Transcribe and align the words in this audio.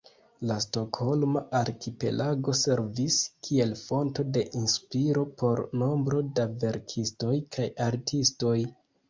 La 0.51 0.55
Stokholma 0.63 1.41
arkipelago 1.59 2.55
servis 2.59 3.17
kiel 3.49 3.75
fonto 3.83 4.25
de 4.39 4.43
inspiro 4.61 5.27
por 5.43 5.63
nombro 5.83 6.25
da 6.41 6.49
verkistoj 6.65 7.37
kaj 7.59 7.71
artistoj. 7.91 8.57